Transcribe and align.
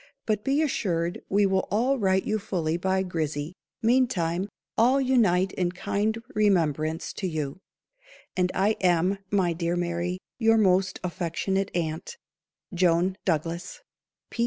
But 0.25 0.43
be 0.43 0.63
assured 0.63 1.21
we 1.29 1.45
will 1.45 1.67
all 1.69 1.99
write 1.99 2.25
you 2.25 2.39
fully 2.39 2.75
by 2.75 3.03
Grizzy. 3.03 3.53
Meantime, 3.83 4.49
all 4.75 4.99
unite 4.99 5.51
in 5.53 5.73
kind 5.73 6.17
remembrance 6.33 7.13
to 7.13 7.27
you. 7.27 7.59
And 8.35 8.51
I 8.55 8.69
am, 8.81 9.19
my 9.29 9.53
dear 9.53 9.75
Mary, 9.75 10.17
your 10.39 10.57
most 10.57 10.99
affectionate 11.03 11.69
aunt, 11.75 12.17
"JOAN 12.73 13.15
DOUGLAS." 13.25 13.81